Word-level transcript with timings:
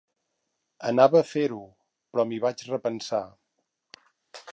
Anava 0.91 1.19
a 1.19 1.27
fer-ho, 1.31 1.59
però 2.13 2.25
m'hi 2.31 2.39
vaig 2.47 2.65
repensar. 2.71 3.21